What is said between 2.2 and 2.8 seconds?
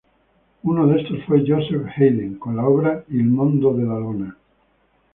con la